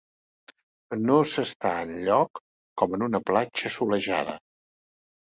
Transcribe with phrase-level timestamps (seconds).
[1.01, 2.41] No s'està enlloc
[2.83, 4.39] com en una platja solejada.